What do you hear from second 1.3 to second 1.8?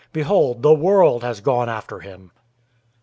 gone